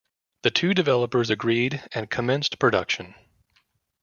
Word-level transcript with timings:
The 0.41 0.49
two 0.49 0.73
developers 0.73 1.29
agreed 1.29 1.83
and 1.91 2.09
commenced 2.09 2.57
production. 2.57 3.13